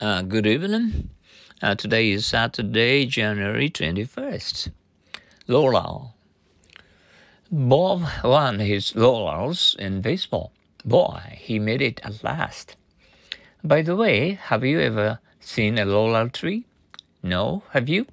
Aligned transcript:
Uh, 0.00 0.22
good 0.22 0.44
evening. 0.44 1.08
Uh, 1.62 1.76
today 1.76 2.10
is 2.10 2.26
Saturday, 2.26 3.06
January 3.06 3.70
21st. 3.70 4.72
Laurel. 5.46 6.14
Bob 7.48 8.02
won 8.24 8.58
his 8.58 8.96
laurels 8.96 9.76
in 9.78 10.00
baseball. 10.00 10.50
Boy, 10.84 11.38
he 11.38 11.60
made 11.60 11.80
it 11.80 12.00
at 12.02 12.24
last. 12.24 12.74
By 13.62 13.82
the 13.82 13.94
way, 13.94 14.32
have 14.32 14.64
you 14.64 14.80
ever 14.80 15.20
seen 15.38 15.78
a 15.78 15.84
laurel 15.84 16.28
tree? 16.28 16.64
No, 17.22 17.62
have 17.70 17.88
you? 17.88 18.06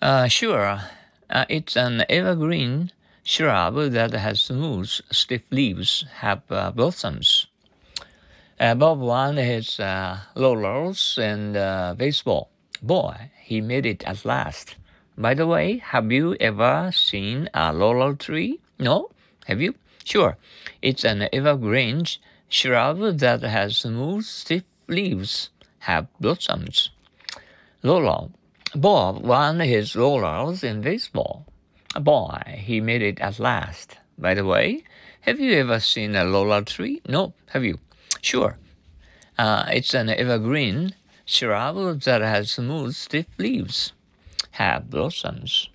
Uh, 0.00 0.28
sure. 0.28 0.80
Uh, 1.28 1.44
it's 1.50 1.76
an 1.76 2.06
evergreen 2.08 2.90
shrub 3.22 3.74
that 3.92 4.14
has 4.14 4.40
smooth, 4.40 4.88
stiff 5.10 5.42
leaves, 5.50 6.06
have 6.20 6.40
uh, 6.50 6.70
blossoms. 6.70 7.45
Uh, 8.58 8.74
Bob 8.74 9.00
won 9.00 9.36
his 9.36 9.78
laurels 10.34 11.18
in 11.18 11.52
baseball. 11.96 12.50
Boy, 12.82 13.30
he 13.40 13.60
made 13.60 13.86
it 13.86 14.02
at 14.04 14.24
last. 14.24 14.76
By 15.18 15.34
the 15.34 15.46
way, 15.46 15.78
have 15.78 16.10
you 16.12 16.36
ever 16.40 16.90
seen 16.92 17.48
a 17.54 17.72
laurel 17.72 18.16
tree? 18.16 18.60
No? 18.78 19.10
Have 19.46 19.60
you? 19.60 19.74
Sure. 20.04 20.36
It's 20.82 21.04
an 21.04 21.28
evergreen 21.32 22.04
shrub 22.48 23.18
that 23.18 23.42
has 23.42 23.78
smooth, 23.78 24.24
stiff 24.24 24.64
leaves, 24.88 25.50
have 25.80 26.06
blossoms. 26.20 26.90
Laurel. 27.82 28.32
Bob 28.74 29.24
won 29.24 29.60
his 29.60 29.96
laurels 29.96 30.62
in 30.62 30.80
baseball. 30.80 31.46
Boy, 31.98 32.40
he 32.58 32.80
made 32.80 33.02
it 33.02 33.20
at 33.20 33.38
last. 33.38 33.96
By 34.18 34.34
the 34.34 34.44
way, 34.44 34.84
have 35.22 35.40
you 35.40 35.52
ever 35.54 35.80
seen 35.80 36.14
a 36.14 36.24
laurel 36.24 36.62
tree? 36.62 37.00
No, 37.08 37.32
have 37.50 37.64
you? 37.64 37.78
Sure. 38.26 38.58
Uh, 39.38 39.66
it's 39.70 39.94
an 39.94 40.08
evergreen 40.10 40.96
shrub 41.24 42.00
that 42.00 42.22
has 42.22 42.50
smooth, 42.50 42.92
stiff 42.92 43.26
leaves, 43.38 43.92
have 44.50 44.90
blossoms. 44.90 45.68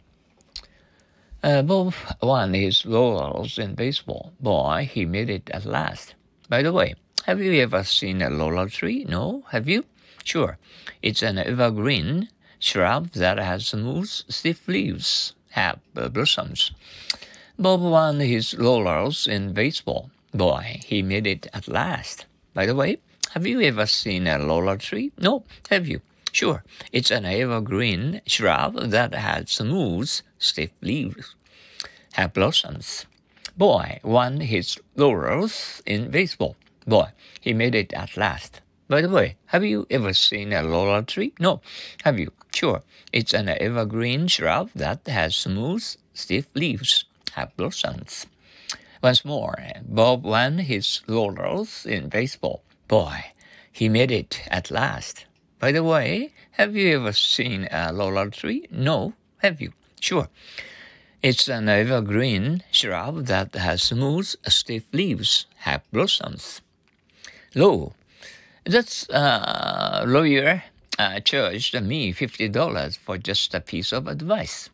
Uh, 1.41 1.61
Bob 1.61 1.93
won 2.21 2.53
his 2.53 2.85
laurels 2.85 3.57
in 3.57 3.73
baseball. 3.73 4.33
Boy, 4.41 4.89
he 4.91 5.05
made 5.05 5.29
it 5.29 5.49
at 5.51 5.63
last. 5.63 6.13
By 6.49 6.61
the 6.61 6.73
way, 6.73 6.95
have 7.25 7.39
you 7.39 7.53
ever 7.61 7.85
seen 7.85 8.21
a 8.21 8.29
laurel 8.29 8.67
tree? 8.67 9.05
No, 9.07 9.45
have 9.51 9.69
you? 9.69 9.85
Sure. 10.25 10.57
It's 11.01 11.23
an 11.23 11.37
evergreen 11.37 12.27
shrub 12.59 13.11
that 13.11 13.37
has 13.37 13.67
smooth, 13.67 14.09
stiff 14.09 14.67
leaves, 14.67 15.35
have 15.51 15.79
blossoms. 15.93 16.73
Bob 17.57 17.79
won 17.79 18.19
his 18.19 18.53
laurels 18.55 19.25
in 19.25 19.53
baseball. 19.53 20.11
Boy, 20.33 20.81
he 20.85 21.01
made 21.01 21.25
it 21.25 21.47
at 21.53 21.69
last. 21.69 22.25
By 22.53 22.65
the 22.65 22.75
way, 22.75 22.97
have 23.33 23.47
you 23.47 23.61
ever 23.61 23.85
seen 23.85 24.27
a 24.27 24.37
laurel 24.37 24.77
tree? 24.77 25.11
No, 25.17 25.45
have 25.69 25.87
you? 25.87 26.01
Sure, 26.33 26.63
it's 26.91 27.11
an 27.11 27.25
evergreen 27.25 28.21
shrub 28.25 28.75
that 28.91 29.13
has 29.13 29.51
smooth, 29.51 30.09
stiff 30.37 30.71
leaves, 30.81 31.35
have 32.13 32.33
blossoms. 32.33 33.05
Boy 33.57 33.99
won 34.03 34.41
his 34.41 34.77
laurels 34.95 35.81
in 35.85 36.09
baseball. 36.09 36.55
Boy, 36.85 37.09
he 37.39 37.53
made 37.53 37.75
it 37.75 37.93
at 37.93 38.17
last. 38.17 38.61
By 38.87 39.01
the 39.01 39.09
way, 39.09 39.37
have 39.47 39.63
you 39.63 39.87
ever 39.89 40.13
seen 40.13 40.51
a 40.51 40.61
laurel 40.61 41.03
tree? 41.03 41.33
No, 41.39 41.61
have 42.03 42.19
you? 42.19 42.31
Sure, 42.53 42.83
it's 43.13 43.33
an 43.33 43.47
evergreen 43.47 44.27
shrub 44.27 44.69
that 44.75 45.07
has 45.07 45.35
smooth, 45.35 45.85
stiff 46.13 46.47
leaves, 46.53 47.05
have 47.33 47.55
blossoms. 47.55 48.25
Once 49.01 49.25
more, 49.25 49.57
Bob 49.83 50.23
won 50.23 50.59
his 50.59 51.01
laurels 51.07 51.85
in 51.85 52.07
baseball. 52.07 52.61
Boy, 52.87 53.25
he 53.71 53.89
made 53.89 54.11
it 54.11 54.41
at 54.47 54.69
last. 54.69 55.25
By 55.59 55.71
the 55.71 55.83
way, 55.83 56.33
have 56.51 56.75
you 56.75 56.95
ever 56.99 57.13
seen 57.13 57.67
a 57.71 57.91
laurel 57.91 58.29
tree? 58.29 58.67
No, 58.69 59.13
have 59.37 59.59
you? 59.59 59.73
Sure. 59.99 60.27
It's 61.23 61.47
an 61.47 61.69
evergreen 61.69 62.63
shrub 62.71 63.25
that 63.25 63.53
has 63.55 63.83
smooth, 63.83 64.33
stiff 64.47 64.83
leaves, 64.91 65.45
have 65.59 65.83
blossoms. 65.91 66.61
Lo, 67.53 67.93
that's 68.65 69.09
uh, 69.09 70.03
lawyer 70.07 70.63
uh, 70.97 71.19
charged 71.19 71.79
me 71.81 72.11
fifty 72.11 72.47
dollars 72.47 72.97
for 72.97 73.17
just 73.17 73.53
a 73.53 73.59
piece 73.59 73.91
of 73.91 74.07
advice. 74.07 74.69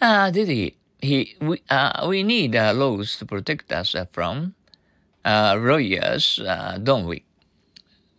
Ah, 0.00 0.24
uh, 0.26 0.30
did 0.30 0.48
he? 0.48 0.74
He 1.04 1.36
we 1.38 1.60
uh, 1.68 2.06
we 2.08 2.22
need 2.22 2.56
uh, 2.56 2.72
laws 2.72 3.16
to 3.18 3.26
protect 3.26 3.70
us 3.72 3.94
from 4.12 4.54
uh, 5.22 5.52
lawyers, 5.60 6.40
uh, 6.40 6.78
don't 6.82 7.06
we? 7.06 7.24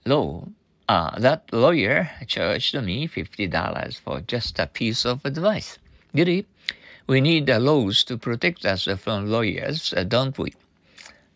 Law. 0.06 0.50
Uh, 0.88 1.18
that 1.18 1.50
lawyer 1.52 2.12
charged 2.28 2.76
me 2.76 3.08
fifty 3.08 3.48
dollars 3.48 3.98
for 3.98 4.22
just 4.22 4.60
a 4.60 4.68
piece 4.68 5.04
of 5.04 5.26
advice. 5.26 5.80
Did 6.14 6.28
he? 6.28 6.46
We 7.08 7.22
need 7.22 7.50
uh, 7.50 7.58
laws 7.58 8.04
to 8.04 8.20
protect 8.20 8.66
us 8.66 8.88
from 9.02 9.32
lawyers, 9.32 9.92
don't 10.08 10.38
we? 10.38 10.54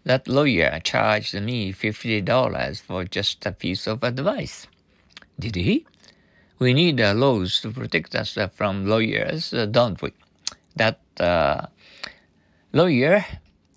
That 0.03 0.27
lawyer 0.27 0.79
charged 0.83 1.33
me 1.33 1.71
fifty 1.71 2.21
dollars 2.21 2.79
for 2.79 3.05
just 3.05 3.43
a 3.47 3.51
piece 3.51 3.87
of 3.87 4.03
advice. 4.03 4.67
Did 5.39 5.55
he? 5.55 5.87
We 6.59 6.73
need 6.75 6.99
laws 6.99 7.59
to 7.61 7.71
protect 7.71 8.13
us 8.13 8.37
from 8.53 8.85
lawyers, 8.85 9.49
don't 9.71 9.99
we? 9.99 10.13
That 10.75 10.99
uh, 11.19 11.67
lawyer 12.73 13.25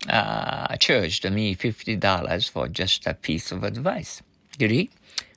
uh, 0.09 0.77
charged 0.77 1.31
me 1.31 1.55
fifty 1.55 1.97
dollars 1.97 2.49
for 2.49 2.69
just 2.69 3.07
a 3.07 3.15
piece 3.15 3.53
of 3.53 3.65
advice. 3.65 4.23
Did 4.59 4.71
he? 4.71 4.91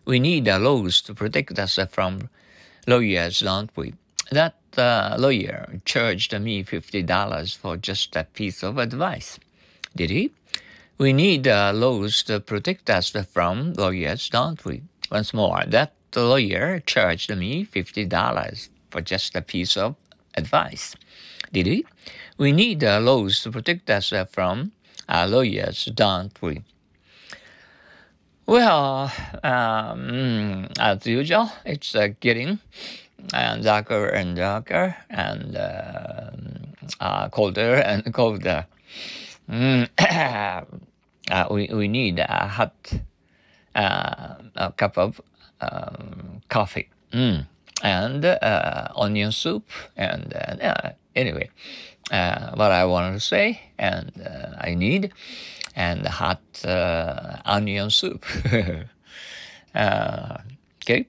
We 0.05 0.19
need 0.19 0.47
uh, 0.47 0.59
laws 0.59 1.01
to 1.03 1.13
protect 1.13 1.57
us 1.57 1.79
from 1.91 2.29
lawyers, 2.87 3.39
don't 3.39 3.71
we? 3.75 3.93
That 4.31 4.55
lawyer 4.77 5.81
charged 5.85 6.39
me 6.39 6.63
fifty 6.63 7.01
dollars 7.01 7.53
for 7.53 7.77
just 7.77 8.15
a 8.15 8.25
piece 8.25 8.63
of 8.63 8.77
advice. 8.77 9.39
Did 9.95 10.09
he? 10.09 10.31
We 10.97 11.11
need 11.11 11.45
laws 11.47 12.23
to 12.23 12.39
protect 12.39 12.89
us 12.89 13.09
from 13.09 13.73
lawyers, 13.73 14.29
don't 14.29 14.63
we? 14.63 14.83
Once 15.11 15.33
more, 15.33 15.63
that 15.67 15.93
lawyer 16.15 16.79
charged 16.79 17.35
me 17.35 17.65
$50 17.65 18.69
for 18.89 19.01
just 19.01 19.35
a 19.35 19.41
piece 19.41 19.75
of 19.77 19.95
advice. 20.35 20.95
Did 21.55 21.67
he? 21.67 21.85
We 22.37 22.51
need 22.51 22.83
uh, 22.83 22.99
laws 22.99 23.39
to 23.43 23.49
protect 23.49 23.89
us 23.89 24.11
from 24.29 24.73
lawyers, 25.07 25.85
don't 25.85 26.35
we? 26.41 26.63
Well, 28.45 29.09
um, 29.41 30.67
as 30.77 31.07
usual, 31.07 31.49
it's 31.63 31.95
uh, 31.95 32.09
getting 32.19 32.59
uh, 33.33 33.55
darker 33.59 34.07
and 34.07 34.35
darker 34.35 34.97
and 35.09 35.55
uh, 35.55 36.31
uh, 36.99 37.29
colder 37.29 37.75
and 37.75 38.13
colder. 38.13 38.67
Mm, 39.49 39.87
uh, 41.31 41.45
we, 41.49 41.69
we 41.71 41.87
need 41.87 42.19
a 42.19 42.47
hot 42.49 42.75
uh, 43.75 44.35
a 44.57 44.73
cup 44.73 44.97
of 44.97 45.21
um, 45.61 46.41
coffee 46.49 46.89
mm. 47.13 47.47
and 47.81 48.25
uh, 48.25 48.89
onion 48.97 49.31
soup 49.31 49.69
and 49.95 50.33
anyway 51.15 51.49
uh, 52.11 52.51
what 52.55 52.71
I 52.71 52.85
wanted 52.85 53.13
to 53.13 53.19
say 53.19 53.59
and 53.77 54.11
uh, 54.23 54.55
I 54.59 54.75
need 54.75 55.11
and 55.75 56.05
hot 56.07 56.41
uh, 56.63 57.37
onion 57.45 57.89
soup. 57.89 58.25
okay, 59.75 61.05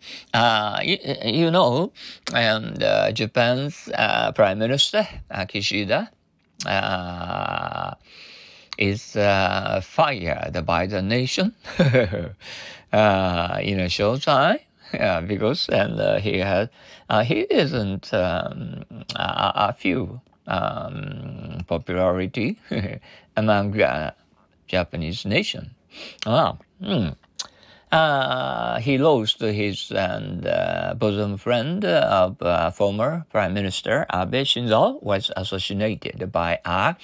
you, 0.82 0.98
you, 1.24 1.50
know, 1.50 1.92
and 2.34 2.80
Japan's 3.14 3.88
Prime 4.34 4.58
Minister 4.58 5.06
Kishida 5.30 6.08
is 8.78 9.12
fired 9.12 10.66
by 10.66 10.86
the 10.86 11.02
nation. 11.02 11.54
uh, 12.92 13.58
in 13.62 13.80
a 13.80 13.88
short 13.88 14.22
time. 14.22 14.58
Yeah, 14.94 15.20
because 15.20 15.68
and 15.68 16.00
uh, 16.00 16.18
he 16.18 16.38
has 16.38 16.68
uh, 17.10 17.22
he 17.22 17.40
isn't 17.50 18.12
um, 18.14 18.84
a, 19.16 19.68
a, 19.68 19.72
few 19.72 20.20
um, 20.46 21.64
popularity 21.66 22.58
among 23.36 23.80
uh, 23.80 24.12
Japanese 24.68 25.24
nation. 25.24 25.74
Hmm. 26.24 27.08
Uh, 27.92 28.78
he 28.80 28.98
lost 28.98 29.40
his 29.40 29.90
and 29.92 30.46
uh, 30.46 30.94
bosom 30.98 31.36
friend 31.36 31.84
of 31.84 32.42
uh, 32.42 32.70
former 32.70 33.24
Prime 33.30 33.54
Minister 33.54 34.06
Abe 34.12 34.44
Shinzo 34.44 35.02
was 35.02 35.30
assassinated 35.36 36.32
by 36.32 36.58
a, 36.64 36.96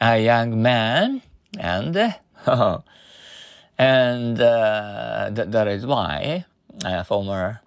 a 0.00 0.18
young 0.18 0.62
man 0.62 1.22
and 1.58 1.94
and 3.78 4.40
uh, 4.40 5.30
th- 5.34 5.48
that 5.48 5.68
is 5.68 5.84
why 5.84 6.46
uh, 6.46 6.55
former 7.04 7.60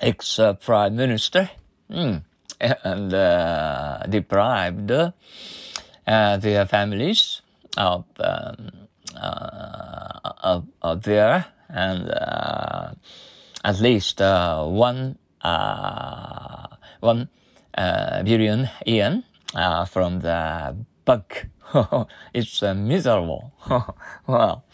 ex 0.00 0.38
prime 0.60 0.96
minister. 0.96 1.50
Mm, 1.90 2.22
and 2.62 3.12
uh, 3.12 3.98
deprived 4.08 4.90
uh, 4.90 6.36
their 6.36 6.66
families 6.66 7.42
of, 7.76 8.04
um, 8.20 8.88
uh, 9.16 10.18
of, 10.42 10.66
of, 10.80 11.02
their 11.02 11.46
and 11.68 12.08
at 13.64 13.80
least 13.80 14.20
one 14.20 15.18
one 17.00 17.28
billion 18.24 18.68
yen 18.86 19.24
from 19.88 20.20
the 20.20 20.76
bug. 21.04 21.24
it's 22.34 22.62
uh, 22.62 22.74
miserable. 22.74 23.52
well, 24.26 24.64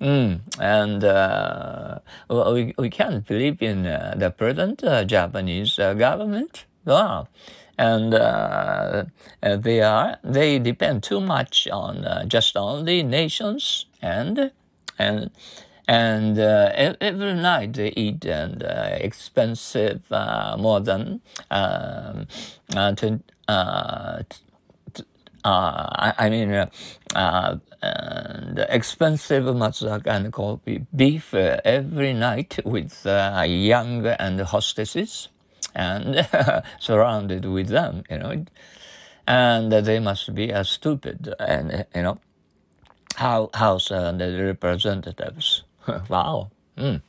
mm, 0.00 0.40
and 0.60 1.04
uh, 1.04 1.98
we, 2.28 2.74
we 2.78 2.90
can't 2.90 3.26
believe 3.26 3.62
in 3.62 3.86
uh, 3.86 4.14
the 4.16 4.30
present 4.30 4.84
uh, 4.84 5.04
Japanese 5.04 5.78
uh, 5.78 5.94
government. 5.94 6.66
Wow. 6.84 7.28
And 7.76 8.14
uh, 8.14 9.06
they 9.42 9.82
are 9.82 10.18
they 10.22 10.60
depend 10.60 11.02
too 11.02 11.20
much 11.20 11.66
on 11.72 12.28
just 12.28 12.56
only 12.56 13.02
nations 13.02 13.86
and 14.00 14.52
and 14.96 15.32
and 15.88 16.38
every 16.38 17.34
night 17.34 17.72
they 17.72 17.88
eat 17.96 18.24
and 18.26 18.62
expensive 18.62 20.02
more 20.56 20.78
than 20.78 21.20
um, 21.50 22.28
to, 22.70 23.20
uh, 23.48 24.22
I, 25.44 26.14
I, 26.18 26.30
mean, 26.30 26.52
uh, 26.52 26.66
uh, 27.14 27.56
expensive 28.68 29.44
matsuzaka 29.44 30.06
and 30.06 30.32
Kobe 30.32 30.86
beef 30.94 31.34
uh, 31.34 31.60
every 31.64 32.14
night 32.14 32.58
with 32.64 33.06
uh, 33.06 33.44
young 33.46 34.06
and 34.06 34.40
hostesses 34.40 35.28
and 35.74 36.26
surrounded 36.78 37.44
with 37.44 37.68
them, 37.68 38.04
you 38.10 38.18
know. 38.18 38.44
And 39.26 39.72
they 39.72 40.00
must 40.00 40.34
be 40.34 40.52
as 40.52 40.68
stupid 40.68 41.34
and, 41.38 41.86
you 41.94 42.02
know, 42.02 42.18
how, 43.16 43.50
house 43.54 43.90
and 43.90 44.20
the 44.20 44.44
representatives. 44.44 45.62
wow. 46.08 46.50
Mm. 46.76 47.02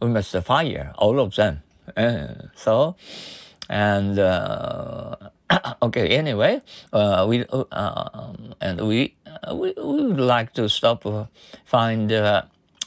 We 0.00 0.08
must 0.08 0.36
fire 0.44 0.92
all 0.96 1.20
of 1.20 1.34
them. 1.34 1.62
so, 2.54 2.96
and 3.68 4.18
okay. 5.82 6.08
Anyway, 6.08 6.62
uh, 6.92 7.26
we 7.28 7.44
uh, 7.46 7.64
um, 7.72 8.54
and 8.60 8.80
we, 8.86 9.14
uh, 9.26 9.54
we 9.54 9.72
we 9.76 10.02
would 10.04 10.20
like 10.20 10.52
to 10.54 10.68
stop 10.68 11.06
uh, 11.06 11.24
find 11.64 12.12
uh, 12.12 12.42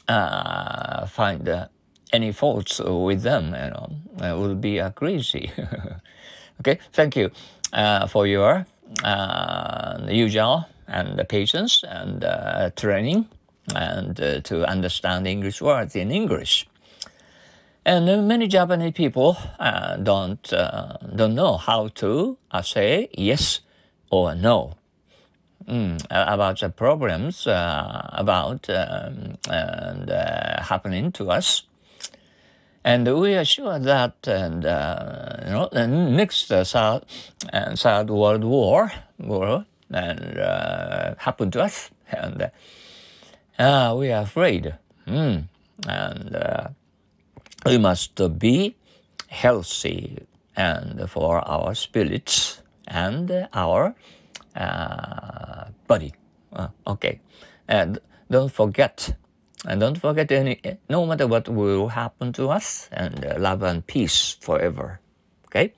uh, 0.08 1.06
find 1.06 1.68
any 2.12 2.32
faults 2.32 2.80
with 2.80 3.22
them. 3.22 3.46
You 3.46 3.70
know, 3.70 3.90
it 4.20 4.38
would 4.38 4.60
be 4.60 4.80
crazy. 4.94 5.50
okay. 6.60 6.78
Thank 6.92 7.16
you 7.16 7.30
for 8.08 8.26
your 8.26 8.66
usual 10.08 10.66
and 10.86 11.28
patience 11.28 11.84
and 11.88 12.24
training 12.76 13.28
and 13.74 14.16
to 14.16 14.64
understand 14.68 15.26
English 15.26 15.62
words 15.62 15.96
in 15.96 16.10
English. 16.10 16.66
And 17.84 18.28
many 18.28 18.46
Japanese 18.46 18.92
people 18.92 19.36
uh, 19.58 19.96
don't 19.96 20.52
uh, 20.52 20.98
don't 21.16 21.34
know 21.34 21.56
how 21.56 21.88
to 21.96 22.38
uh, 22.52 22.62
say 22.62 23.08
yes 23.12 23.60
or 24.08 24.36
no 24.36 24.74
mm, 25.66 26.00
about 26.08 26.60
the 26.60 26.68
problems 26.68 27.44
uh, 27.48 28.08
about 28.12 28.70
um, 28.70 29.36
and 29.50 30.10
uh, 30.10 30.62
happening 30.62 31.10
to 31.12 31.32
us. 31.32 31.64
And 32.84 33.18
we 33.18 33.34
are 33.34 33.44
sure 33.44 33.80
that 33.80 34.28
and 34.28 34.64
uh, 34.64 35.38
you 35.44 35.50
know 35.50 35.68
the 35.72 35.88
next 35.88 36.46
third, 36.46 37.02
third 37.76 38.10
World 38.10 38.44
War 38.44 38.92
will 39.18 39.64
and 39.90 40.38
happen 41.18 41.50
to 41.50 41.62
us, 41.62 41.90
and 42.12 42.50
we 43.58 44.12
are 44.12 44.22
afraid. 44.22 44.74
Mm, 45.08 45.48
and 45.88 46.74
we 47.64 47.78
must 47.78 48.20
be 48.38 48.76
healthy 49.28 50.26
and 50.56 51.08
for 51.08 51.38
our 51.48 51.74
spirits 51.74 52.62
and 52.88 53.48
our 53.52 53.94
uh, 54.56 55.64
body. 55.86 56.12
Uh, 56.52 56.68
okay, 56.86 57.20
and 57.68 57.98
don't 58.30 58.52
forget, 58.52 59.14
and 59.64 59.80
don't 59.80 59.98
forget 59.98 60.30
any. 60.30 60.60
No 60.90 61.06
matter 61.06 61.26
what 61.26 61.48
will 61.48 61.88
happen 61.88 62.32
to 62.34 62.50
us, 62.50 62.88
and 62.92 63.24
uh, 63.24 63.36
love 63.38 63.62
and 63.62 63.86
peace 63.86 64.36
forever. 64.40 65.00
Okay, 65.46 65.72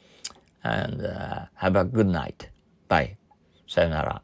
and 0.65 1.05
uh, 1.07 1.47
have 1.55 1.77
a 1.77 1.85
good 1.85 2.09
night. 2.09 2.49
Bye. 2.89 3.17
Sayonara. 3.67 4.21